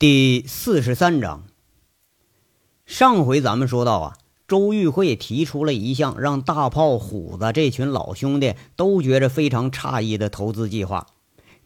[0.00, 1.42] 第四十三章。
[2.86, 11.08] 上回咱们说到啊，周玉慧提出了一项让大炮、虎子这群老兄弟都觉着非常诧异的投资计划。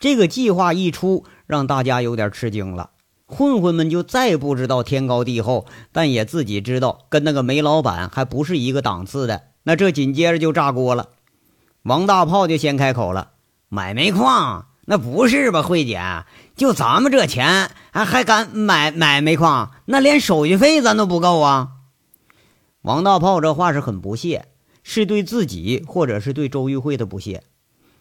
[0.01, 2.93] 这个计划一出，让大家有点吃惊了。
[3.27, 9.43] 混混们就再不知道天高地厚，但也自己知道跟那个煤老板还不是一个档次的。
[9.65, 11.11] 那这紧接着就炸锅了。
[11.83, 13.33] 王大炮就先开口了
[13.69, 16.25] ：“买煤矿。”那不是吧，慧姐？
[16.57, 19.71] 就咱们这钱，还还敢买买煤矿？
[19.87, 21.69] 那连手续费咱都不够啊！
[22.83, 24.47] 王大炮这话是很不屑，
[24.83, 27.45] 是对自己，或者是对周玉慧的不屑。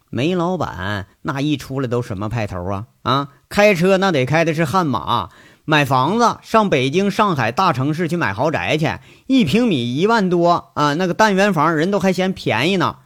[0.09, 2.87] 煤老板那一出来都什么派头啊？
[3.03, 5.29] 啊，开车那得开的是悍马，
[5.63, 8.89] 买房子上北京、上海大城市去买豪宅去，
[9.27, 12.97] 一平米一万多啊，那个单元房人都还嫌便宜呢。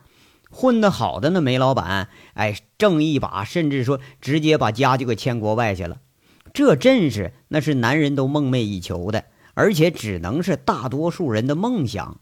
[0.49, 5.98] 混得好的那煤老板，哎，挣一把，甚至说直接把家就给迁国外去了。
[6.53, 12.19] 这阵势，那是男人都梦寐以求的，而且只能是大多数人的梦想。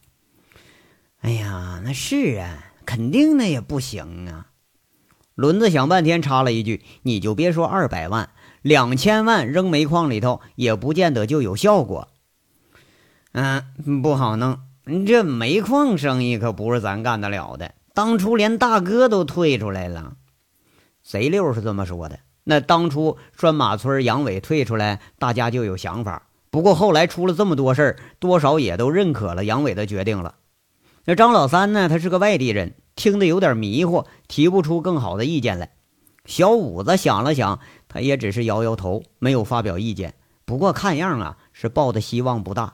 [1.21, 4.47] 哎呀，那是啊，肯定那也不行啊。
[5.35, 8.29] 轮子想半天，插了一句：“你就别说二百万，
[8.61, 12.09] 两千万扔煤矿里头，也不见得就有效果。”
[13.33, 14.59] 嗯，不好弄。
[15.07, 17.73] 这煤矿生意可不是咱干得了的。
[17.93, 20.15] 当初连大哥都退出来了，
[21.03, 22.19] 贼六是这么说的。
[22.43, 26.27] 那当初拴马村杨伟退出来，大家就有想法。
[26.49, 30.35] 不过后来出了这么多事儿，多少也都认可了杨伟的决定了。
[31.05, 31.87] 那张老三呢？
[31.87, 35.71] 他是个外地人，听得有点迷糊，提不出更好的意见来。
[36.25, 40.15] 小五子想了想，他也只是摇摇头，没有发表意见。
[40.45, 42.73] 不过看样啊，是抱的希望不大。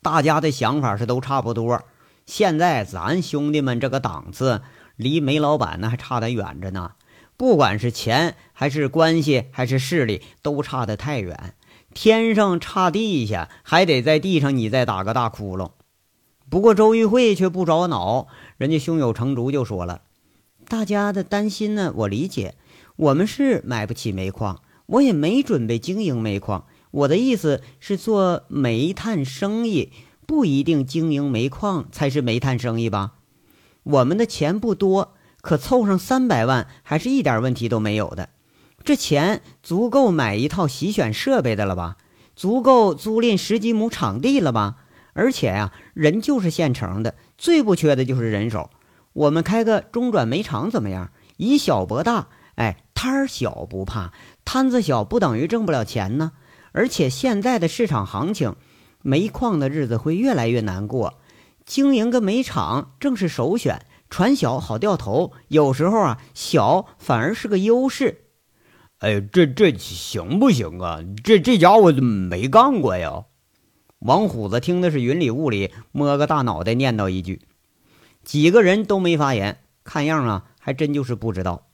[0.00, 1.82] 大家的想法是都差不多。
[2.26, 4.62] 现在咱兄弟们这个档次，
[4.96, 6.92] 离煤老板那还差得远着呢。
[7.36, 11.54] 不管是钱，还是关系，还是势力，都差得太远。
[11.92, 15.72] 天上差地下，还得在地上你再打个大窟窿。
[16.48, 20.02] 不过周玉慧却不着恼，人家胸有成竹就说了
[20.68, 22.54] ：“大家的担心呢，我理解。
[22.96, 26.66] 我们是买不起煤矿，我也没准备经营煤矿。
[26.90, 29.92] 我的意思是做煤炭生意。”
[30.26, 33.12] 不一定经营煤矿才是煤炭生意吧？
[33.82, 38.28] 我们的钱不多，可凑上三百万还是一点问题都没有的。
[38.84, 41.96] 这钱足够买一套洗选设备的了吧？
[42.34, 44.76] 足够租赁十几亩场地了吧？
[45.12, 48.70] 而且呀，人就是现成的，最不缺的就是人手。
[49.12, 51.10] 我们开个中转煤厂怎么样？
[51.36, 54.12] 以小博大，哎，摊儿小不怕，
[54.44, 56.32] 摊子小不等于挣不了钱呢。
[56.72, 58.54] 而且现在的市场行情。
[59.02, 61.18] 煤矿的日子会越来越难过，
[61.64, 63.84] 经营个煤厂正是首选。
[64.08, 68.26] 船小好掉头，有时候啊，小反而是个优势。
[68.98, 71.00] 哎，这这行不行啊？
[71.24, 73.24] 这这家伙没干过呀。
[74.00, 77.40] 王虎子听的是云里雾里，摸个大脑袋念叨一句，
[78.22, 79.58] 几个人都没发言。
[79.82, 81.68] 看样啊，还真就是不知道。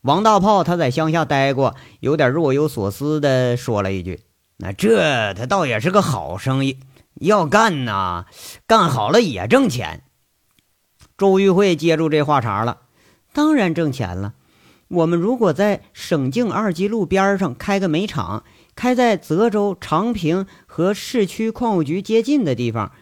[0.00, 4.22] 王大炮他在乡下待过，有点若有所思的说了一句。
[4.58, 6.78] 那这他倒也是个好生意，
[7.16, 8.24] 要干呐，
[8.66, 10.02] 干好了也挣钱。
[11.18, 12.78] 周玉慧接住这话茬了，
[13.34, 14.34] 当然挣钱了。
[14.88, 22.92] 我们如果在省境二级路边上开个煤厂，开在泽州、长平和市区矿务局接近的地方，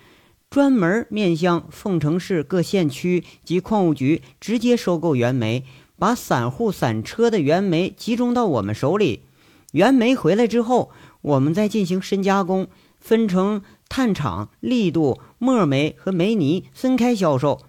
[0.50, 5.64] 专门面向凤城市各县区及矿务局直接收购原煤，
[5.98, 9.26] 把散户散车的原煤集中到我们手里，
[9.70, 10.90] 原煤回来之后。
[11.24, 12.68] 我们再进行深加工，
[13.00, 17.62] 分成炭厂、力度、墨煤和煤泥分开销售。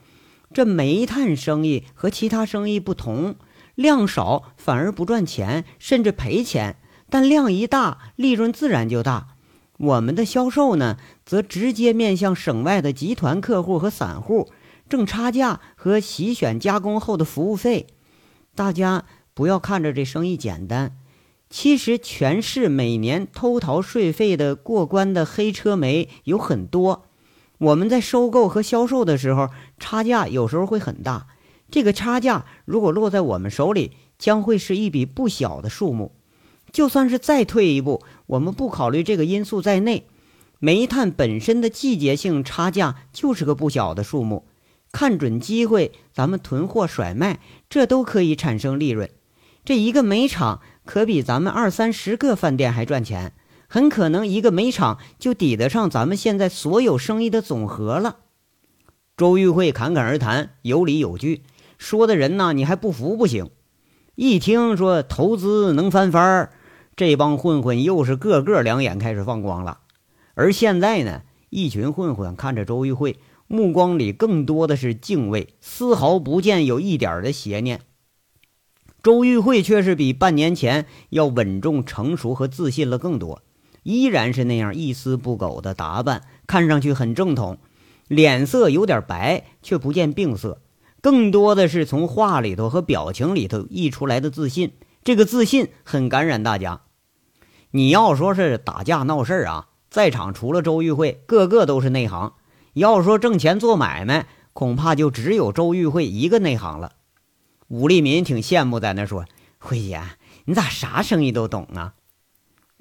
[0.54, 3.36] 这煤炭生意和其他生意不同，
[3.76, 6.76] 量少反而不赚钱，甚至赔钱；
[7.10, 9.28] 但量一大，利润自然就大。
[9.78, 14.50] 我们的销售呢，则直接面向省外的集团客户和散户，
[14.90, 17.88] 挣差价和洗选加工后的服务费。
[18.54, 20.98] 大家不要看着这生意简单。
[21.47, 27.06] 其实，全市每年偷逃税费的过关的黑车煤有很多。
[27.59, 29.50] 我们在收购和销售的时候，
[29.80, 31.27] 差价有时候会很大。
[31.71, 36.13] 这个差价如果落在我们手里，将会是一笔不小的数目。
[36.71, 40.07] 就算是再退一步，我们不考虑这个因素在内，
[40.59, 44.45] 煤炭本身的季节性差价就是个不小的数目。
[44.91, 47.39] 看准机会，咱们囤货甩卖，
[47.69, 49.09] 这都可以产生利润。
[49.63, 50.59] 这一个煤厂。
[50.86, 53.34] 可比咱们二三十个饭店还赚钱，
[53.68, 58.18] 很可能一个煤厂就抵得上咱们现在所有生意的总和了。
[59.18, 61.44] 周玉慧侃侃而谈，有理有据，
[61.78, 63.50] 说的人呢，你还不服不行。
[64.16, 66.52] 一听说投资能翻番儿，
[66.96, 69.80] 这帮混混又是个个两眼开始放光了。
[70.36, 73.18] 而现在呢，一群混混看着周玉慧，
[73.48, 77.82] 目光里更多的是敬畏，丝毫不见有一点的邪念。
[79.06, 83.44] 周玉慧却是比半年前要稳重、成熟和自信了更多，
[83.84, 87.60] 依然是那样一丝不苟的打扮，看上去很正统，
[88.07, 90.60] 脸色有点白，却不见病色，
[91.02, 94.72] 更多的是从话里头和表情里头溢出来的自信。
[95.04, 96.81] 这个自信很感染大家。
[97.69, 102.34] 你要说是打架闹事儿啊，在场除了周玉慧，个个都是内行；
[102.74, 106.94] 要说挣钱做买卖，恐怕就只有周玉慧一个内行了。
[107.67, 109.25] 武立民挺羡慕，在那说
[109.57, 110.00] ：“慧姐，
[110.45, 111.95] 你咋啥生意都懂啊？”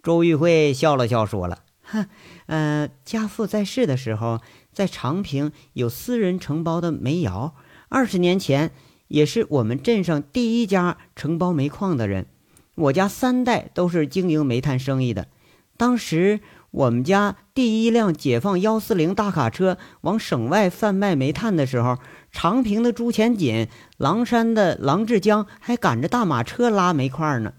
[0.03, 2.07] 周玉慧笑了笑，说了：“哼，
[2.47, 4.41] 呃，家父在世的时候，
[4.75, 7.55] 在长平有私人承包的煤窑，
[7.89, 8.73] 二十年前
[9.09, 12.27] 也是我们镇上第一家承包煤矿的人。
[12.75, 15.29] 我家三代都是经营煤炭生意的。
[15.79, 16.41] 当时
[16.71, 21.99] 我们家第一辆解放幺四零大卡车往省外贩卖煤炭的时候。”
[22.35, 27.55] 长平的朱前锦、狼山的郎志江还赶着大马车拉煤块呢，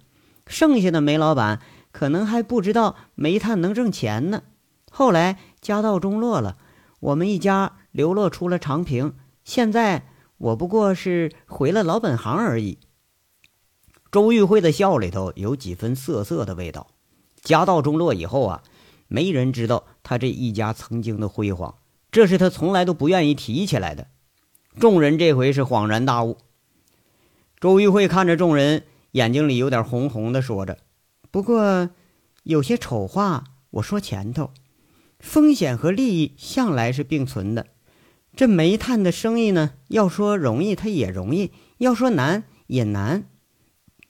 [0.45, 1.61] 剩下的煤老板
[1.93, 4.43] 可能还不知道煤炭能挣钱呢。
[4.91, 6.57] 后来家道中落了，
[6.99, 9.13] 我们一家流落出了长平。
[9.45, 10.07] 现在
[10.37, 12.77] 我不过是回了老本行而已。
[14.11, 16.87] 周玉慧的笑里头有几分涩涩的味道。
[17.41, 18.61] 家道中落以后啊，
[19.07, 21.75] 没人知道他这一家曾经的辉煌，
[22.11, 24.07] 这是他从来都不愿意提起来的。
[24.77, 26.37] 众人这回是恍然大悟。
[27.61, 30.77] 周玉慧看着众人，眼睛里有点红红的，说着
[31.31, 31.89] ：“不过，
[32.43, 34.51] 有些丑话我说前头，
[35.17, 37.67] 风险和利益向来是并存的。
[38.35, 43.23] 这煤炭的生意呢，要说容易，它也容易；要说难，也难。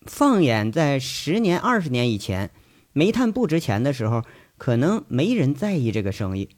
[0.02, 2.50] 放眼在十年、二十年以前，
[2.92, 4.24] 煤炭不值钱的时候，
[4.58, 6.50] 可能没人在意这个生意，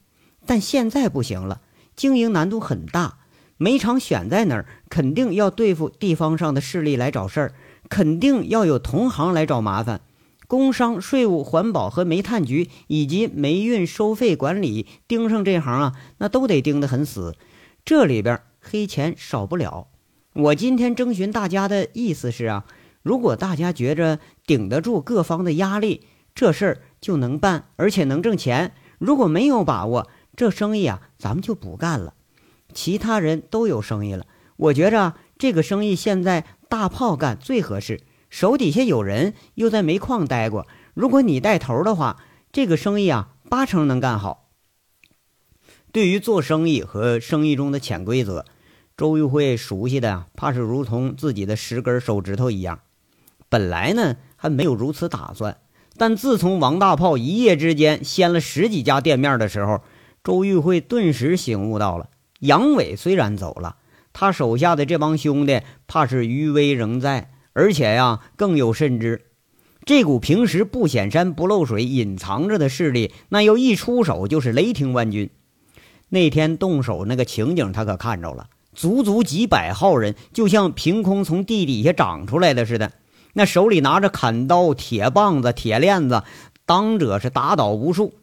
[0.46, 1.60] 但现在不行了，
[1.94, 3.17] 经营难度很大。”
[3.58, 7.52] 煤厂选在哪儿，肯定要对付地方上的势力来找事儿，
[7.88, 10.00] 肯定要有同行来找麻烦。
[10.46, 17.34] 工商、税务、环保和煤炭局以及煤运收费管理盯上这行啊，那都得盯得很死。
[17.84, 19.88] 这里边黑钱少不了。
[20.32, 22.64] 我今天征询大家的意思是啊，
[23.02, 28.72] 如果大家觉着顶得住各方的压力，这事儿就能办，而且能挣钱。
[28.98, 32.14] 如果没有把握，这生意啊，咱们就不干了。
[32.72, 34.26] 其他人都有生意了，
[34.56, 38.00] 我觉着这个生意现在大炮干最合适，
[38.30, 40.66] 手底下有人，又在煤矿待过。
[40.94, 42.22] 如果你带头的话，
[42.52, 44.48] 这个生意啊，八成能干好。
[45.92, 48.44] 对于做生意和生意中的潜规则，
[48.96, 52.80] 周玉慧熟悉的怕是如同自己的十根手指头一样。
[53.48, 55.56] 本来呢还没有如此打算，
[55.96, 59.82] 但自从王大炮一夜之间掀了十几家店面的时候，
[60.22, 62.10] 周玉慧顿时醒悟到了。
[62.40, 63.76] 杨伟虽然走了，
[64.12, 69.26] 他手下的这帮兄弟怕是余威仍在，而且呀，更有甚之，
[69.84, 75.30] 这股平时不显山不漏水、隐藏着的势力，那要一出手就是雷霆万钧。
[76.10, 82.92] 那天动手那个情景，他可看着了，足足几百号人，就像凭空从地底下长出来的似的，
[83.32, 86.22] 那手里拿着砍刀、铁棒子、铁链子，
[86.64, 88.14] 当者是打倒无数。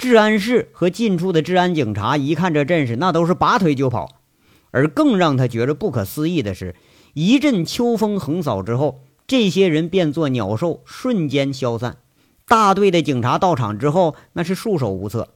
[0.00, 4.22] 治安室和近处的治安警察一看这阵势，那都是拔腿就跑。
[4.70, 6.74] 而更让他觉着不可思议的是，
[7.12, 11.98] 一阵秋风横扫之后，这些人变作鸟兽，瞬间消散。
[12.48, 15.34] 大队的警察到场之后，那是束手无策。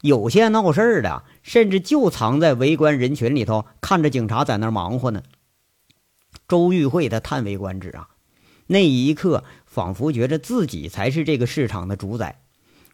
[0.00, 5.22] 有些闹事儿的，甚至就藏在围观人群里头，看着警察在那儿忙活呢。
[6.48, 8.08] 周玉慧他叹为观止啊，
[8.68, 12.40] 那一刻仿佛觉着自己才是这个市场的主宰。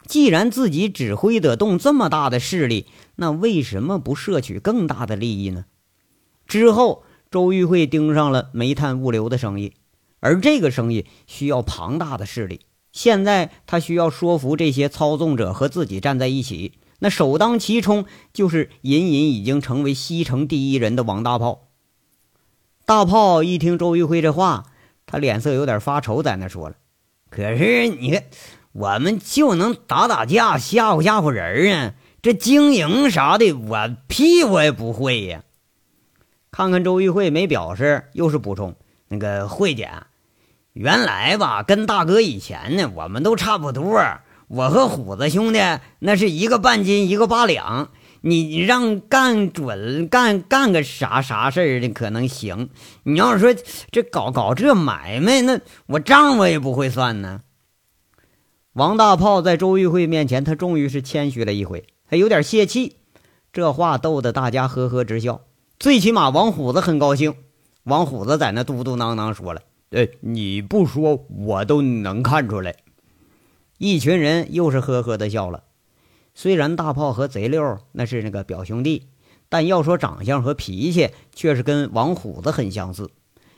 [0.07, 2.85] 既然自己指挥得动这么大的势力，
[3.15, 5.65] 那为什么不摄取更大的利益呢？
[6.47, 9.73] 之后，周玉慧盯上了煤炭物流的生意，
[10.19, 12.61] 而这个生意需要庞大的势力。
[12.91, 21.67] 现在他需要说服这些操纵者和自己站在一起，那首当其冲就是隐隐已经成为西城第一人的王大炮。
[22.85, 24.65] 大炮一听周玉慧这话，
[25.07, 26.75] 他脸色有点发愁，在那说了
[27.31, 28.23] ：“可是你看。”
[28.77, 31.93] 我们就能打打架，吓唬吓唬人儿啊！
[32.21, 35.43] 这经营啥的，我屁我也不会呀。
[36.51, 38.75] 看看周玉慧没表示，又是补充
[39.07, 39.89] ：“那个慧姐，
[40.73, 44.03] 原来吧，跟大哥以前呢，我们都差不多。
[44.49, 45.61] 我和虎子兄弟
[45.99, 47.91] 那是一个半斤，一个八两。
[48.19, 52.69] 你让干准干干个啥啥事儿的可能行。
[53.03, 53.55] 你要是说
[53.91, 57.39] 这搞搞这买卖，那我账我也不会算呢。”
[58.75, 62.97] 王大炮在周玉慧面前，他终于是谦虚了一回，还有点泄气。
[63.53, 65.43] 这话逗得大家呵呵直笑，
[65.79, 67.35] 最起码王虎子很高兴。
[67.83, 69.61] 王虎子在那嘟嘟囔囔说了
[69.95, 72.75] ：“哎，你不说我都能看出来。”
[73.79, 75.63] 一群人又是呵呵的笑了。
[76.33, 79.07] 虽然大炮和贼六那是那个表兄弟，
[79.47, 83.09] 但要说长相和脾气，却是跟王虎子很相似。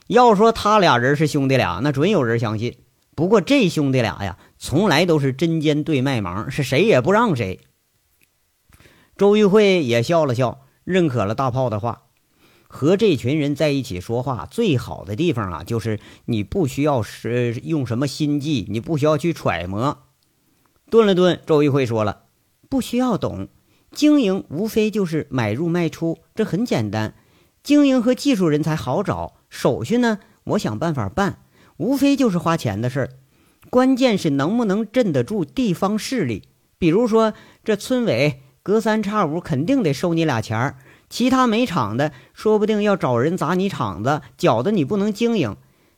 [0.06, 2.76] 要说他俩人是兄弟俩，那准有人相信。
[3.16, 7.60] 不过这兄弟俩呀，从来都是针尖对麦芒，是谁也不让谁。
[9.16, 12.04] 周玉慧也笑了笑，认可了大炮的话。
[12.68, 20.04] 和这群人在一起说话，最好的地方啊，就是你不需要是用什么心计，你不需要去揣摩。
[20.90, 22.24] 顿了顿，周玉慧说了
[22.70, 23.48] ：“不需要懂，
[23.92, 27.16] 经营无非就是买入卖出，这很简单。
[27.64, 31.44] 经营和技术人才好找，手续呢，我想办法办。”
[31.78, 33.10] 无非就是花钱的事儿，
[33.70, 36.44] 关键是能不能镇得住地方势力。
[36.78, 37.34] 比如说，
[37.64, 40.76] 这村委隔三差五肯定得收你俩钱儿，
[41.10, 45.56] 其他没厂的说不定要找人砸你厂子，搅得你不能经营。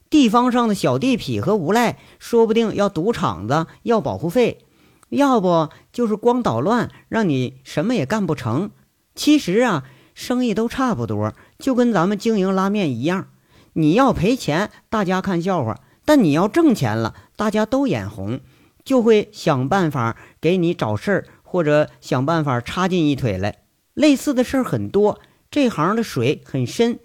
[0.09, 4.65] 地方上的小地痞和无赖说不定要堵厂子，要保护费，
[5.09, 8.71] 要不就是光捣乱，让你什么也干不成。
[9.13, 9.83] 其实啊，
[10.15, 13.27] 生意都差不多，就跟咱们经营拉面一样。
[13.73, 18.41] 你要赔钱，大家看笑话；但你要挣钱了，大家都眼红，
[18.83, 23.59] 就会想办法给你找事儿，或者想办法插进一腿来。
[23.93, 26.99] 类似的事儿很多，这行的水很深，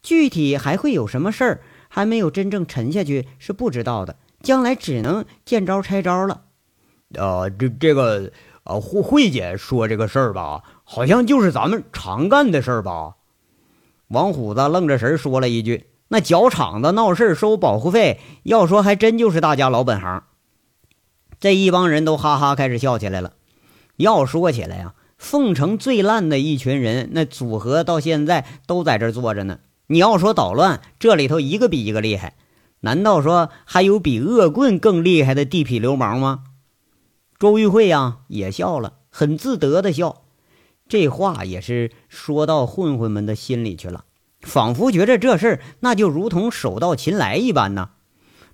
[0.00, 4.14] 具体还会有什么事儿，还没有真正沉下去是不知道的。
[4.40, 6.42] 将来只能见招拆招了。
[7.14, 8.30] 呃，这这个，
[8.62, 13.16] 呃，慧慧姐说这个事儿吧，好像就是咱们常干的事儿吧？
[14.06, 15.86] 王虎子愣着神说了一句。
[16.12, 20.24] 那搅场子、闹事收保护费，要说还真就是大家老本行。
[21.38, 23.34] 这一帮人都哈哈开始笑起来了。
[23.94, 29.60] 要说起来呀，凤城最烂的一群人，那组合到现在都在这坐着呢。
[29.86, 32.34] 你要说捣乱，这里头一个比一个厉害。
[32.80, 36.42] 难道说还有比恶棍更厉害的地痞流氓吗？
[37.38, 40.22] 周玉慧呀也笑了，很自得的笑。
[40.88, 44.06] 这话也是说到混混们的心里去了。
[44.40, 47.90] 仿佛觉着这事儿那就如同手到擒来一般呢，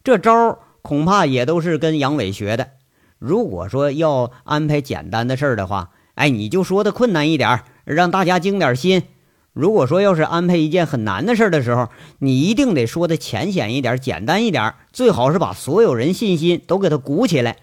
[0.03, 2.71] 这招恐怕也都是跟杨伟学的。
[3.19, 9.01] 如果说要安排简单的事儿的话，哎，你就说的困难一点，让大家精点心；
[9.53, 11.89] 如果说要是安排一件很难的事儿的时候，
[12.19, 17.57] 你一定得说的浅显一点、简单一点，最好是把所有人信心都给他鼓起来。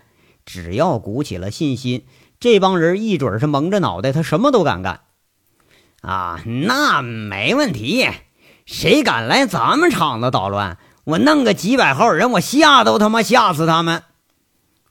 [0.45, 2.03] 只要鼓起了信心，
[2.39, 5.01] 这帮人一准是蒙着脑袋，他什么都敢干。
[6.03, 8.09] 啊，那没问题。
[8.65, 14.03] 谁敢来咱们厂子捣乱，我弄个几百号人，我吓都他妈吓死他们。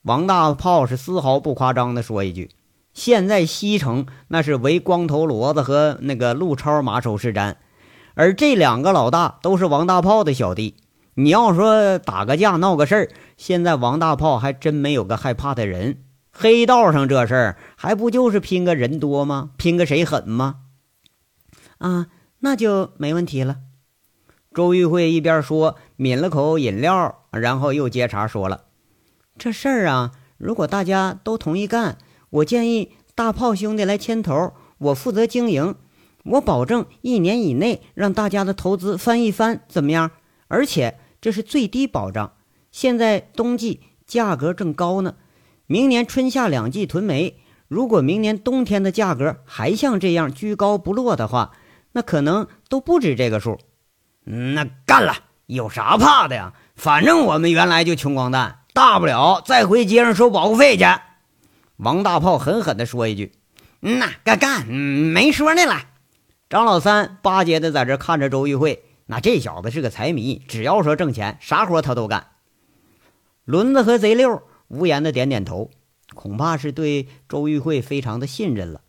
[0.02, 2.50] 王大炮是丝毫不夸张的说一句
[2.94, 7.56] ：“现在西城那是唯光头骡子和那个陆超马首是瞻，
[8.14, 10.76] 而这两个老大都是王大炮的小弟。
[11.14, 15.98] 你要说打个架闹个事儿，现在王大炮还真没有个害怕的人。
[16.32, 19.50] 黑道上这事儿还不就是拼个人多吗？
[19.58, 20.56] 拼个谁狠吗？”
[21.82, 22.06] 啊，
[22.38, 23.58] 那就没问题了。
[24.54, 28.66] 周玉慧一边说，抿了口饮料，然后又接茬说了
[29.36, 31.98] ：“这事儿啊，如果大家都同意干，
[32.30, 35.74] 我建议大炮兄弟来牵头，我负责经营，
[36.22, 40.12] 我保证一年以内让大家的投资翻一番，怎么样？
[40.46, 42.34] 而且这是最低保障。
[42.70, 45.16] 现在冬季价格正高呢，
[45.66, 51.50] 明年春夏两季囤煤，如果明年冬天的价格还像这样居高不落的话。”
[51.92, 53.58] 那可能都不止这个数，
[54.24, 55.14] 那干了
[55.46, 56.54] 有啥怕的呀？
[56.74, 60.84] 反正我们原来就穷光蛋，大不了再回街上收保护费去。
[61.76, 63.32] 王大炮狠狠地说一句
[63.82, 65.82] ：“嗯呐，干干，没说呢了。”
[66.48, 72.28] 张老三巴结的在这看着周玉慧，那这小子是个财迷，只要说挣钱，啥活他都干。
[73.44, 75.70] 轮子和贼六无言的点点头，
[76.14, 78.80] 恐怕是对周玉慧非常的信任了。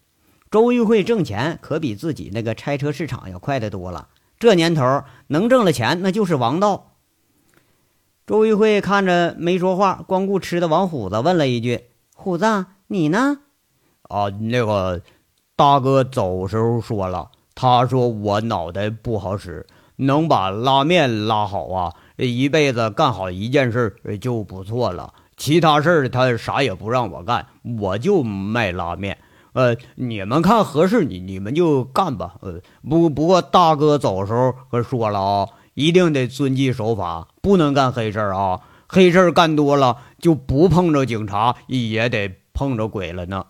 [0.53, 4.09] 周玉慧挣钱可比自己那个拆车市场要快得多了。
[4.37, 6.91] 这年头能挣了钱，那就是王道。
[8.27, 13.39] 周玉慧看着没说话、光顾吃的王虎子，问了一句：“虎子，你呢
[14.07, 15.01] ？”“啊，那个
[15.55, 25.15] 大哥走时候说了，他说我脑袋不好使，能把拉面拉好啊，一辈子干好一件事就不错了。
[25.35, 27.47] 其他事儿他啥也不让我干，
[27.79, 29.17] 我就卖拉面。”
[29.53, 32.35] 呃，你们看合适，你你们就干吧。
[32.41, 38.61] 呃，不不过大哥走时候可说了啊，一定得遵纪守法，不能干黑事啊。
[38.87, 43.45] 黑事干多了，就不碰着警察也得碰着鬼了呢。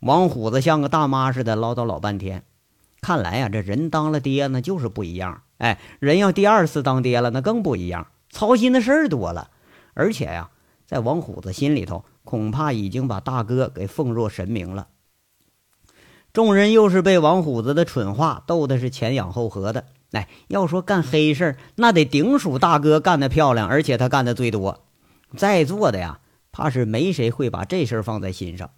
[0.00, 2.44] 王虎子像个大妈似的唠叨老半天。
[3.00, 5.42] 看来呀，这人当了爹呢，就是不一样。
[5.58, 9.50] 哎，人要第二次当爹了，那更不一样，操心的事儿多了。
[9.94, 10.50] 而且呀，
[10.84, 14.88] 在王虎子心里头，恐怕已经把大哥给奉若神明了。
[16.36, 19.86] 众人又是被王虎子的蠢话逗得是前仰后合的。
[20.12, 24.84] 哎，要说干黑事儿那得顶属大哥干得漂亮，而且他干的最多。
[25.34, 26.20] 在座的呀，
[26.52, 28.68] 怕是没谁会把这事儿放在心上。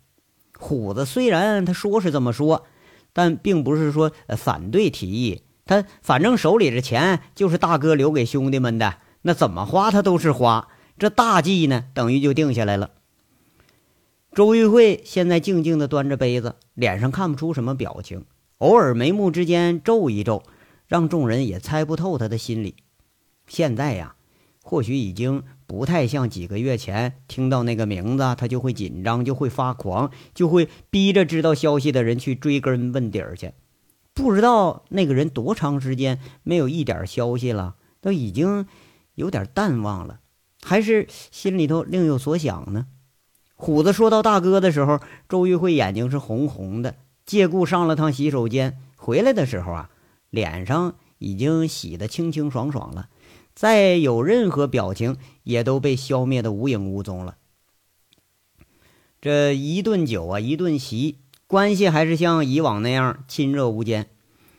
[0.57, 2.65] 虎子虽然他说是这么说，
[3.13, 5.43] 但并不是说反对提议。
[5.67, 10.69] 他反正手里这钱就是大哥留给兄弟们的，那怎么花他都是花。
[10.97, 12.91] 这大计呢，等于就定下来了。
[14.33, 18.25] 周玉慧现在静静地端着杯子，脸上看不出什么表情，
[18.59, 20.45] 偶尔眉目之间皱一皱，
[20.87, 22.77] 让众人也猜不透他的心理。
[23.49, 24.15] 现在呀，
[24.63, 33.55] 或许已经不太像几个月前听到那个名字，他就会紧张，就会发狂，就会逼着知道消息的人去追根问底儿去。
[34.15, 38.69] 不知道那个人多长时间没有一点消息了，都已经
[39.17, 40.21] 有点淡忘了，
[40.63, 42.87] 还是心里头另有所想呢？
[43.61, 46.95] 虎子说到大哥的时候，周玉慧眼睛是红红的，
[47.27, 49.91] 借故上了趟洗手间，回来的时候啊，
[50.31, 53.09] 脸上已经洗得清清爽爽了，
[53.57, 57.37] 再有任何表情也都被消灭的无影无踪了。
[59.21, 64.09] 这一顿酒啊，一顿席，关系还是像以往那样亲热无间，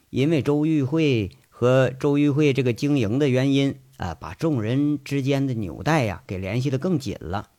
[0.09, 7.51] 因为周玉慧和周玉慧这个经营的原因啊，把众人之间的纽带呀给联系的更紧了。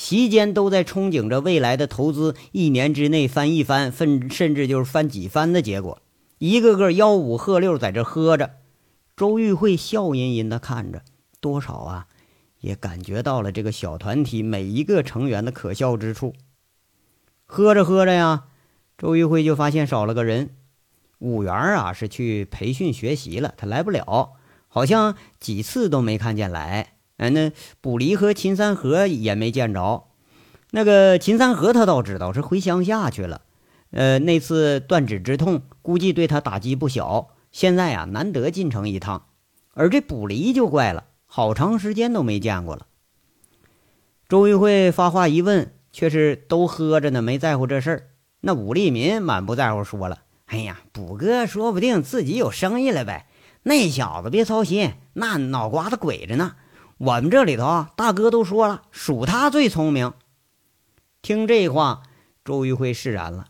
[0.00, 6.00] 席间都在憧憬着未来的投资，一年之内翻一番，甚甚至就是翻几番的结果。
[6.38, 8.52] 一个个吆五喝六在这喝着，
[9.14, 11.02] 周玉慧笑吟吟的看着，
[11.38, 12.06] 多少啊，
[12.60, 16.32] 也感觉到了这个小团体每一个成员的可笑之处。
[17.44, 18.44] 喝着喝着呀，
[18.96, 20.56] 周玉慧就发现少了个人，
[21.18, 24.32] 五元啊是去培训学习了，他来不了，
[24.66, 26.94] 好像几次都没看见来。
[27.20, 27.52] 哎，那
[27.82, 30.04] 卜离和秦三河也没见着。
[30.70, 33.42] 那个秦三河他倒知道是回乡下去了。
[33.90, 37.28] 呃，那次断指之痛，估计对他打击不小。
[37.52, 39.26] 现在啊，难得进城一趟。
[39.74, 42.86] 而这卜离就怪了，好长时间都没见过了。
[44.26, 48.06] 周玉慧发话一问，却是都喝着呢，没在乎这事儿。
[48.40, 53.26] 那武立民满不在乎说了：“哎呀，卜哥说不定自己有生意了呗。
[53.64, 56.54] 那小子别操心，那脑瓜子鬼着呢。”
[57.00, 60.12] 我们这里头啊，大哥都说了，属他最聪明。
[61.22, 62.02] 听这话，
[62.44, 63.46] 周玉辉释然了。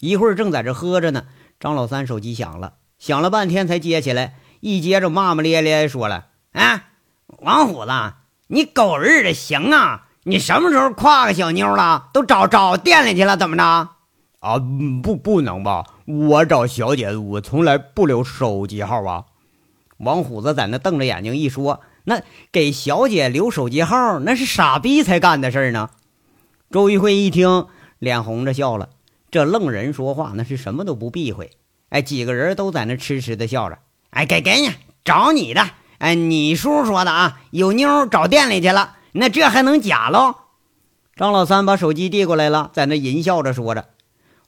[0.00, 1.26] 一会儿正在这喝着呢，
[1.60, 6.86] 张老三手机响了，响了半天才接起来，一接着骂骂咧咧说了：“哎，
[7.26, 7.90] 王虎子，
[8.46, 10.08] 你狗日的行啊！
[10.22, 12.08] 你什么时候挎个小妞了？
[12.14, 13.36] 都找找店里去了？
[13.36, 13.62] 怎么着？
[14.40, 14.58] 啊，
[15.02, 15.84] 不，不能吧？
[16.06, 19.26] 我找小姐，我从来不留手机号啊。”
[20.00, 21.82] 王虎子在那瞪着眼睛一说。
[22.04, 25.90] 那给小姐留手机号，那是傻逼才干的事儿呢。
[26.70, 27.66] 周玉慧一听，
[27.98, 28.88] 脸红着笑了。
[29.30, 31.52] 这愣人说话，那是什么都不避讳。
[31.88, 33.78] 哎，几个人都在那痴痴的笑着。
[34.10, 34.70] 哎，给给你
[35.04, 35.70] 找你的。
[35.98, 38.96] 哎，你叔说的啊，有妞找店里去了。
[39.12, 40.34] 那这还能假喽？
[41.14, 43.90] 张老三把手机递过来了，在那淫笑着说着。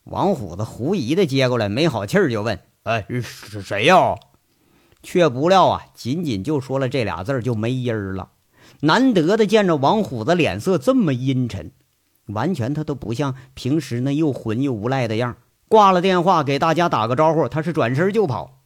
[0.04, 4.16] 王虎子狐疑的接过来，没好气儿就问：“哎，是谁呀？”
[5.04, 8.30] 却不料啊，仅仅就说了这俩字就没音儿了。
[8.80, 11.70] 难得的见着王虎子脸色这么阴沉，
[12.26, 15.36] 完全他都不像平时那又混又无赖的样
[15.68, 18.62] 挂了电话，给大家打个招呼，他是转身就跑。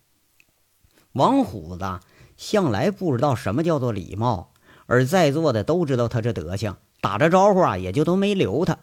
[1.13, 2.01] 王虎子
[2.37, 4.53] 向来不知道什么叫做礼貌，
[4.87, 8.79] 而在座的都知道他这德行，打着招呼啊，也就都没留他。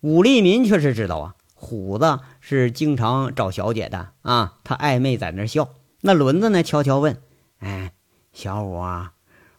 [0.00, 5.68] 武立民却是知道啊，虎子是经常找小姐的啊，他暧昧在那笑。
[6.04, 6.64] 那轮子呢？
[6.64, 7.22] 悄悄问
[7.62, 7.92] ：“哎，
[8.32, 9.12] 小五啊，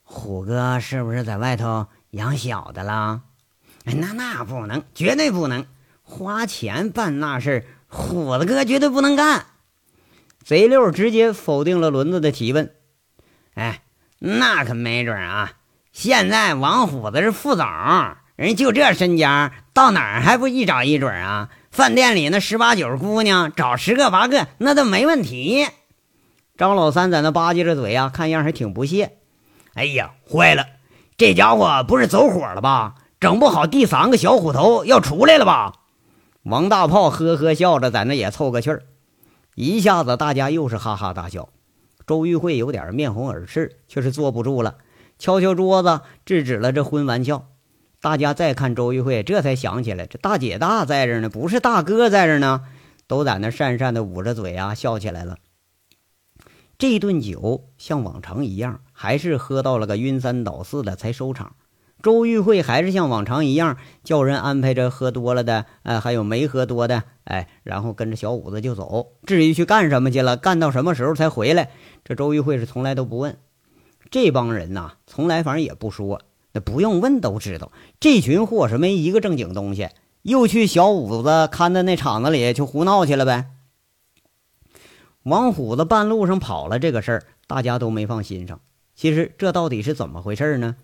[0.04, 3.22] 虎哥是不是在外头养小的了？
[3.86, 5.66] 哎，那那不能，绝对不能
[6.02, 9.46] 花钱办那事虎子哥绝对不能干。”
[10.44, 12.74] 贼六直接否定了轮子的提问。
[13.54, 13.82] 哎，
[14.20, 15.54] 那可没准啊！
[15.94, 17.66] 现在王虎子是副总，
[18.36, 21.50] 人就这身家，到哪儿还不一找一准啊？
[21.72, 25.66] 饭店里那十八九姑娘，找十个八个那都没问题。
[26.56, 29.18] 张老三在那吧唧着嘴啊，看样还挺不屑。
[29.74, 30.66] 哎呀，坏了，
[31.18, 32.96] 这家伙不是走火了吧？
[33.20, 35.74] 整不好第三个小虎头要出来了吧？
[36.44, 38.84] 王大炮呵呵笑着在那也凑个气儿，
[39.56, 41.50] 一下子大家又是哈哈大笑。
[42.06, 44.76] 周玉慧有点面红耳赤，却是坐不住了，
[45.18, 47.48] 敲敲桌子，制止了这荤玩笑。
[48.02, 52.62] 大家再看周玉慧，这才想起来，这大姐大在这呢，不是大哥在这呢，
[53.08, 55.38] 都在那讪讪的捂着嘴啊，笑起来了。
[56.84, 61.56] 这顿酒像往常一样，还是喝到了个晕三倒四的才收场。
[62.02, 69.14] 周玉慧还是像往常一样叫人安排着喝多了的，哎，还有没喝多的，哎，然后跟着小五子就走。
[69.26, 71.72] 至于去干什么去了，干到什么时候才回来，
[72.04, 73.38] 这周玉慧是从来都不问。
[74.12, 76.20] 这帮人呐，从来反正也不说。
[76.52, 79.88] 那不用问都知道，这群货是没一个正经东西，
[80.24, 83.52] 又去小五子看的那厂子里去胡闹去了呗。
[85.24, 88.60] 王虎子半路上跑了这个事儿，大家都没放心上。
[88.96, 90.76] 其实这到底是怎么回事呢？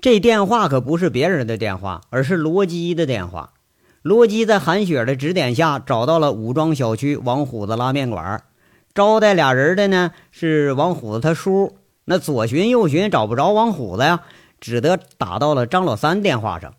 [0.00, 3.52] 这电话可不是别人的电话，而是罗基的电话。
[4.02, 8.42] 罗基在韩雪的指点下，找到了武庄小区王虎子拉面馆，
[8.94, 11.76] 招待俩人的呢是王虎子他叔。
[12.04, 14.20] 那左寻右寻找不着王虎子呀。
[14.60, 16.74] 只得打到了张老三电话上。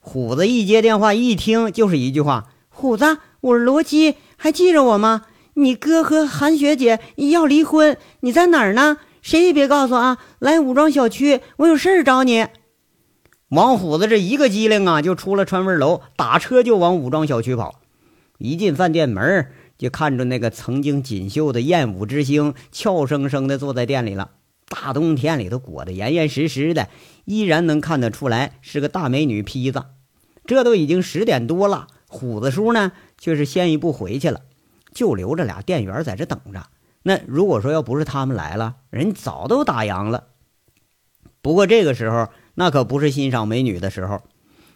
[0.00, 5.22] 虎子一接电话，一听就是一句话：“虎子，我是罗基，还记着我吗？
[5.54, 8.98] 你哥和韩雪姐要离婚，你在哪儿呢？
[9.22, 10.18] 谁也别告诉啊！
[10.38, 12.46] 来武装小区，我有事儿找你。”
[13.50, 17.80] 王虎子这一个机灵啊，就出了川味楼，打车就往武装小区跑。
[18.38, 24.30] 一进饭店门，就看着那个曾经锦绣的艳舞之星，俏生生的坐在店里了。
[24.68, 26.88] 大冬天里头裹得严严实实的，
[27.24, 29.82] 依然能看得出来是个大美女坯子。
[30.46, 34.40] 这都已经十点多了，虎子叔呢却是先一步回去了，
[34.92, 36.62] 就留着俩店员在这等着。
[37.02, 40.24] 那如果说要不是他们来了，人早都打烊了。
[41.42, 44.20] 不过这个时候，那可不是欣赏美女的时候。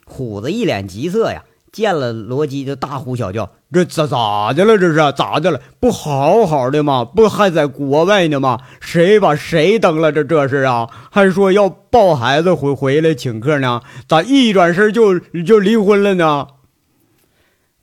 [0.07, 1.44] 虎子一脸急色呀。
[1.72, 4.79] 见了罗基就大呼小叫：“这咋咋的了？
[4.79, 5.61] 这是咋的了？
[5.81, 7.05] 不好好的吗？
[7.05, 8.61] 不还在国外呢吗？
[8.81, 10.12] 谁把谁蹬了？
[10.12, 10.88] 这这是啊？
[11.11, 13.83] 还说要抱孩子回回来请客呢？
[14.07, 16.46] 咋一转身就就离婚了呢？”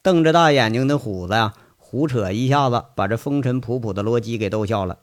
[0.02, 1.52] 瞪着大眼睛的虎子呀，
[1.92, 5.00] 胡扯一下子，把这风尘仆仆的罗基给逗笑了。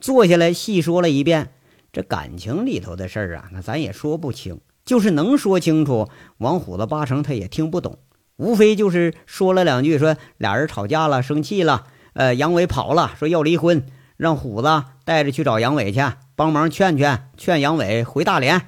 [0.00, 1.52] 坐下来细说了一遍
[1.92, 4.58] 这感情里头的事儿啊，那咱也说不清。
[4.84, 6.08] 就是能说清楚，
[6.38, 8.00] 王虎子八成他也听不懂。
[8.38, 11.84] 无非就是说了两句，说俩人吵架了，生气了，
[12.14, 13.86] 呃，杨伟跑了，说要离婚，
[14.16, 16.00] 让虎子带着去找杨伟去，
[16.34, 18.62] 帮忙劝劝，劝杨伟回大连。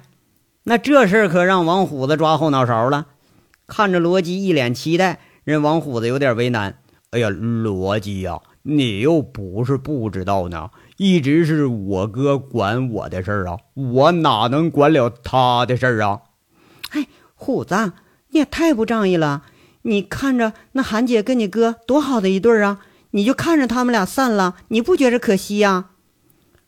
[0.63, 3.07] 那这事儿可让王虎子抓后脑勺了。
[3.67, 6.77] 看着罗辑一脸期待，人王虎子有点为难。
[7.11, 16.21] 哎呀，罗辑呀，你又不是不知道呢，一直是我哥管我的事儿啊，我哪能管了他的事儿啊？
[16.91, 17.93] 哎，虎子，
[18.29, 19.43] 你也太不仗义了。
[19.83, 25.89] 你看着那韩姐跟你哥多好的一对儿啊，你就看着他们俩散了，你不觉着可惜呀？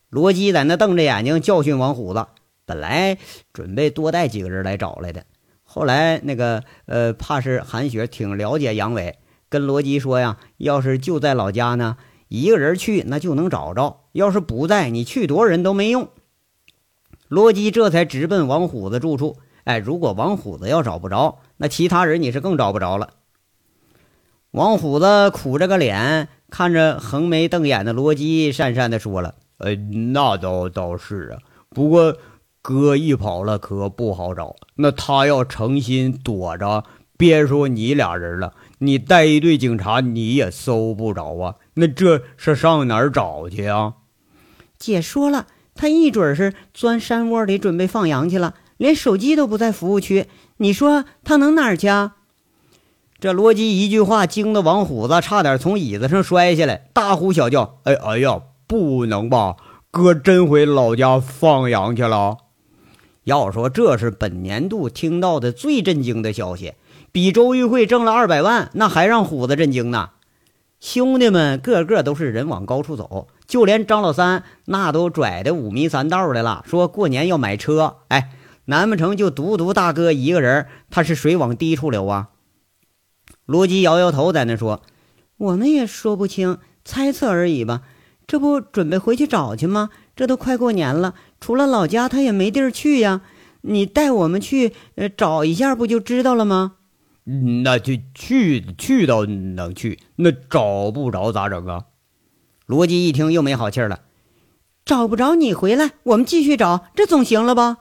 [0.09, 2.25] 罗基在那瞪着眼睛教训王虎子。
[2.65, 3.17] 本来
[3.53, 5.25] 准备多带几个人来找来的，
[5.63, 9.17] 后来那个呃，怕是韩雪挺了解杨伟，
[9.51, 11.97] 跟罗基说呀，要是就在老家呢，
[12.29, 16.07] 一个人去那就能找着；要是不在，你去多少人都没用。
[17.27, 19.35] 罗基这才直奔王虎子住处。
[19.65, 23.09] 哎，如果王虎子要找不着，那其他人你是更找不着了。
[24.51, 29.75] 王虎子苦着个脸，看着横眉瞪眼的罗辑，讪讪地说了：“呃，
[30.13, 32.15] 那倒倒是啊，不过
[32.61, 34.55] 哥一跑了可不好找。
[34.75, 36.85] 那他要诚心躲着，
[37.21, 41.55] 别说你俩人了，你带一队警察你也搜不着啊。
[41.75, 43.93] 那这是上哪儿找去啊？”
[44.79, 48.55] 姐说了，他一准是钻山窝里准备放羊去了。
[48.77, 50.25] 连手机都不在服务区，
[50.57, 51.87] 你说他能哪儿去？
[51.87, 52.15] 啊？
[53.19, 59.57] 这罗辑一句话惊得王虎子差点从椅子上摔下来，大呼小叫：“哎哎呀，不能吧！
[59.91, 62.37] 哥真回老家放羊去了？
[63.25, 66.73] 要说这是本年度听到的最震惊的消息，
[67.11, 70.11] 比周玉慧挣了二百万那还让虎子震惊呢！
[70.79, 77.97] 兄弟们个个都是人往高处走，就连张老三那都拽的五迷三道的了，说过年要买车。
[78.07, 78.31] 哎。
[78.65, 80.67] 难不成就独独大哥一个人？
[80.91, 82.29] 他是水往低处流啊？
[83.45, 84.83] 罗辑摇摇头，在那说
[85.35, 87.81] ：“我们也说不清，猜测而已吧。
[88.27, 89.89] 这不准备回去找去吗？
[90.15, 93.21] 这都快过年了，除了老家，他也没地儿去呀。
[93.61, 96.73] 你带我们去，呃，找一下不就知道了吗？
[97.63, 101.85] 那就去，去倒能去，那找不着咋整啊？”
[102.67, 104.01] 罗辑一听又没好气了
[104.85, 107.77] ：“找不着你回来，我们继续找，这总行了吧？”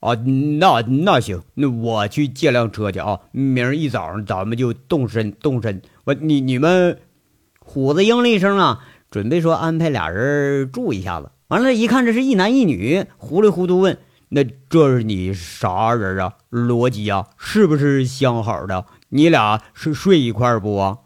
[0.00, 0.14] 啊，
[0.58, 3.20] 那那行，那我去借辆车去啊！
[3.32, 5.80] 明儿一早上咱们就动身动身。
[6.04, 6.98] 我你你们，
[7.58, 11.30] 虎子应了一声啊，准备说安排俩人住一下子。
[11.48, 13.96] 完了，一看这是一男一女，糊里糊涂问
[14.34, 16.34] ：“那这是你啥人啊？
[16.50, 17.28] 罗辑啊？
[17.38, 18.84] 是不是相好的？
[19.10, 20.98] 你俩是睡一块不啊？”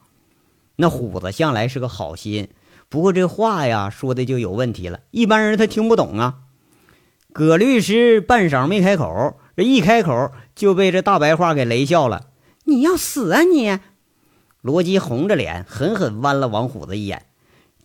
[0.76, 2.48] 那虎子向来是个好心，
[2.88, 6.36] 不过这话呀说的就有问题了，一般人他听不懂啊。
[7.34, 12.28] 葛律师半晌没开口，这一开口就被这大白话给雷笑了
[12.64, 13.78] ：“你要死啊你！”
[14.62, 17.26] 罗辑红着脸，狠狠剜了王虎子一眼：“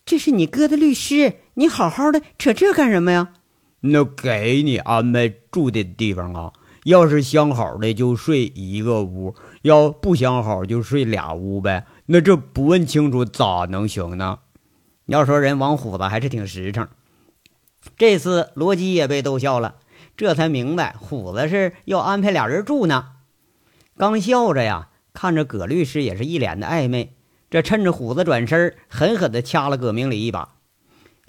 [0.06, 3.34] 这是你哥的律师，你好好的扯这干什么呀？”
[3.86, 6.52] 那给你安排住的地方啊，
[6.84, 11.84] 要是相好的就睡一个屋，要不相好就睡俩屋呗。
[12.06, 14.38] 那这不问清楚咋能行呢？
[15.04, 16.88] 要说人王虎子还是挺实诚。
[17.98, 19.74] 这次罗辑也被逗笑了，
[20.16, 23.08] 这才明白虎子是要安排俩人住呢。
[23.98, 27.12] 刚笑着呀，看着葛律师也是一脸的暧昧。
[27.50, 30.54] 这趁着虎子转身，狠狠地掐了葛明礼一把。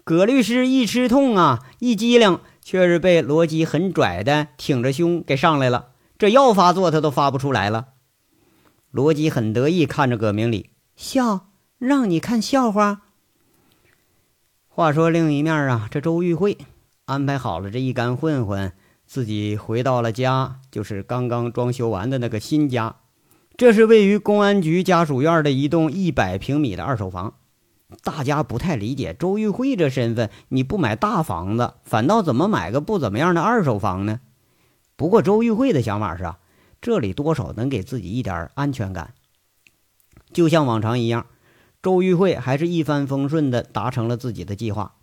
[0.06, 5.88] 葛律师一吃痛啊，一激灵，却是被罗辑很拽的挺着胸给上来了。
[6.20, 7.88] 这要发作，他都发不出来了。
[8.92, 11.48] 罗辑很得意，看着葛明礼笑，
[11.80, 13.02] 让你看笑话。
[14.68, 16.60] 话说另一面啊，这周玉慧
[17.06, 18.74] 安排好了这一干混混，
[19.08, 22.98] 自己回到了家，就是刚刚装修完的那个新家。
[23.58, 27.34] 这是位于公安局家属院的一栋一百平米的二手房。
[28.04, 34.22] 大家不太理解周玉慧这身份，你不买大房子，反倒怎么买个不怎么样的二手房呢？
[34.96, 36.40] 不过周玉慧的想法是啊。
[36.82, 39.16] 这里多少能给自己一点安全感，
[40.32, 41.26] 就像往常一样，
[41.82, 44.94] 周玉慧还是一帆风顺的达成了自己的计划。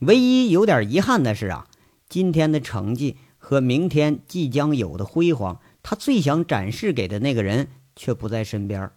[0.00, 1.68] 唯一有点遗憾的是啊，
[2.06, 8.90] 今天的成绩和明天即将有的辉煌，他最想展示给的那个人却不在身边。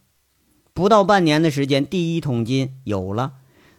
[0.75, 3.35] 不到半年的时间，第一桶金有了，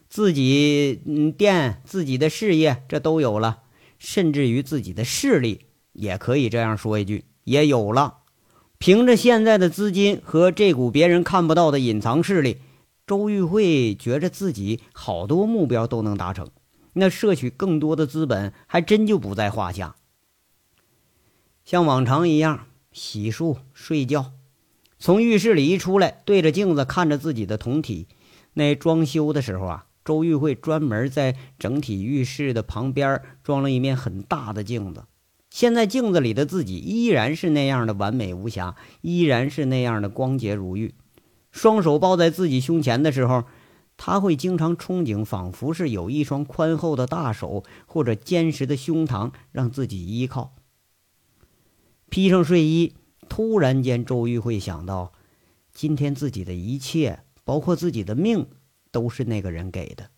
[0.09, 3.59] 自己嗯店、自己的事业这都有了，
[3.99, 8.21] 甚至于自己的势力也可以这样说一句，也有了。
[8.79, 12.63] 凭着现在的资金和这股别人看不到的隐藏势力，
[13.07, 16.49] 周玉慧觉着自己好多目标都能达成，
[16.95, 19.97] 那摄取更多的资本还真就不在话下。
[21.63, 24.33] 像往常一样洗漱、睡觉，
[25.07, 28.09] 从浴室里一出来，对着镜子看着自己的酮体。
[28.55, 35.05] 那装修的时候啊，周玉慧专门在整体浴室的旁边装了一面很大的镜子。
[35.49, 40.93] 现在镜子里的自己依然是那样的完美无瑕，依然是那样的光洁如玉。
[41.53, 43.45] 双手抱在自己胸前的时候，
[43.97, 50.57] 他会经常憧憬，仿佛是有一双宽厚的大手或者坚实的胸膛让自己依靠。
[52.11, 52.95] 披上睡衣，
[53.29, 55.13] 突然间，周玉慧想到，
[55.73, 58.47] 今天自己的一切，包括自己的命，
[58.91, 60.11] 都是那个人给的。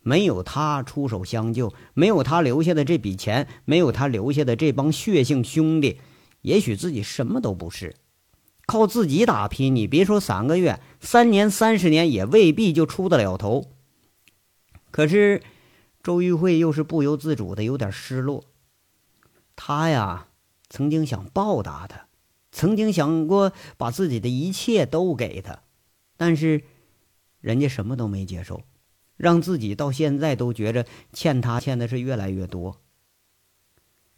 [0.00, 6.00] 没有他出手相救，没有他留下的这笔钱，没有他留下的这帮血性兄弟，
[6.42, 7.96] 也许自己什么都不是。
[8.64, 13.66] 靠自己打拼，你别说三个月、三年、三十年，也未必就出得了头。
[14.90, 15.42] 可是
[16.02, 18.44] 周玉慧又是不由自主的有点失落。
[19.56, 20.28] 他呀，
[20.70, 22.07] 曾经想报答他，
[22.58, 25.60] 曾经想过把自己的一切都给他，
[26.16, 26.64] 但是
[27.40, 28.62] 人家什么都没接受。
[29.16, 32.80] 让自己到现在都觉着欠他欠的是越来越多。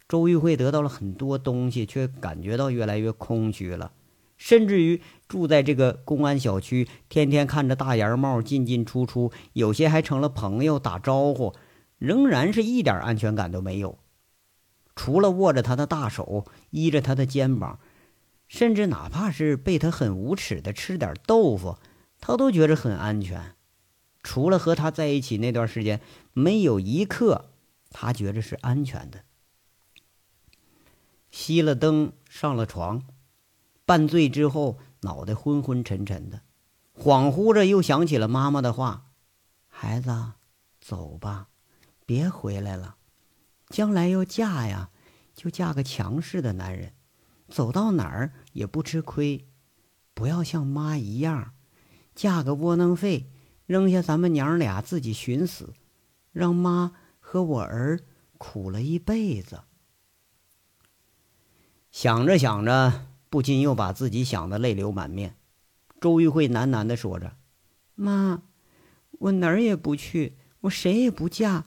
[0.07, 3.91] 周玉慧得到了很多东西，却感觉到越来越空虚了。
[4.37, 11.53] 甚至于住在这个公安小区，天天看着大檐帽进进出出，有些还成了朋友打招呼，
[11.99, 13.99] 仍然是一点安全感都没有。
[14.95, 17.79] 除了握着他的大手，依着他的肩膀，
[18.51, 21.77] 甚至哪怕是被他很无耻的吃点豆腐，
[22.19, 23.55] 他都觉着很安全。
[24.23, 26.01] 除了和他在一起那段时间，
[26.33, 27.53] 没有一刻
[27.91, 29.23] 他觉着是安全的。
[31.31, 33.03] 熄了灯，上了床，
[33.85, 36.41] 半醉之后，脑袋昏昏沉沉的，
[36.93, 39.05] 恍惚着又想起了妈妈的话
[39.71, 40.13] ：“孩子，
[40.81, 41.47] 走吧，
[42.05, 42.97] 别回来了。
[43.69, 44.89] 将来要嫁呀，
[45.33, 46.91] 就嫁个强势的男人，
[47.51, 49.45] 走到哪儿也不吃亏。
[50.15, 51.53] 不要像妈一样，
[52.15, 53.29] 嫁个窝囊废。”
[53.67, 55.73] 扔下咱们娘俩自己寻死，
[56.33, 58.01] 让妈和我儿
[58.37, 59.61] 苦了一辈子。
[61.89, 65.37] 想着想着，不禁又把自己想的泪流满面。
[66.01, 67.37] 周玉慧喃喃的说着
[67.95, 68.43] ：“妈，
[69.11, 71.63] 我哪儿也不去，我谁也不嫁，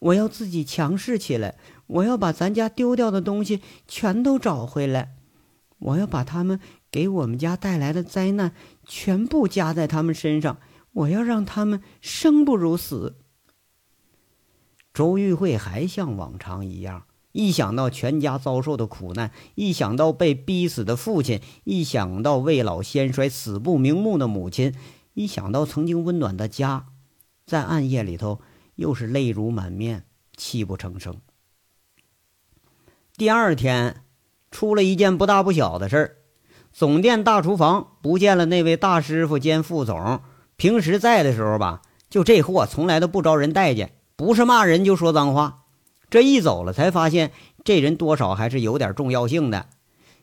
[0.00, 1.56] 我要自己强势起来，
[1.88, 5.16] 我要把咱家丢掉的东西全都找回来，
[5.80, 8.52] 我要把他们给我们家带来的灾难
[8.86, 10.56] 全部加在他们身上。”
[10.92, 13.18] 我要让他们生不如死。
[14.92, 24.74] 周玉慧还像往常一样，一想到全家遭受的苦难，一想到被逼死的父亲，一想到未老先衰、死不瞑目的母亲，
[25.14, 26.86] 一想到曾经温暖的家，
[27.46, 28.40] 在暗夜里头
[28.74, 30.04] 又是泪如满面、
[30.36, 31.14] 泣不成声。
[33.18, 34.04] 第二天，
[34.52, 36.16] 出了一件不大不小的事儿，
[36.72, 40.20] 总店大厨房不见了那位大师傅兼副总。
[40.54, 43.90] 平时在的时候吧，就这货从来都不招人待见。
[44.14, 45.64] 不是骂人就说脏话，
[46.08, 47.32] 这一走了才发现
[47.64, 49.66] 这人多少还是有点重要性的。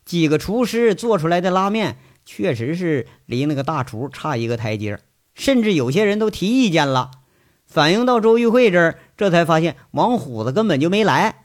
[0.05, 4.99] 几个厨师做出来的拉面确实是离那个大厨差一个台阶，
[5.33, 7.11] 甚至有些人都提意见了。
[7.65, 11.41] 反映到周玉慧这儿，这才发现王虎子根本就没来。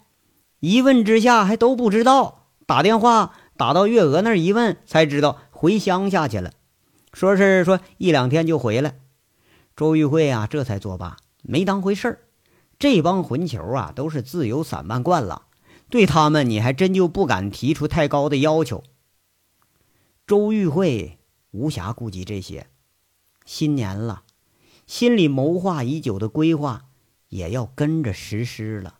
[0.61, 6.53] 一问之下还都不知道，打电话打到月娥那儿一问，才知道回乡下去了，
[7.13, 8.99] 说是说一两天就回来。
[9.75, 12.19] 周玉慧啊，这才作罢，没当回事儿。
[12.77, 15.47] 这帮混球啊，都是自由散漫惯了，
[15.89, 18.83] 对他们你还真就不敢提出太高的要求。
[20.27, 21.17] 周玉慧
[21.49, 22.67] 无暇顾及这些，
[23.45, 24.21] 新年了，
[24.85, 26.83] 心里谋划已久的规划
[27.29, 28.99] 也要跟着实施了。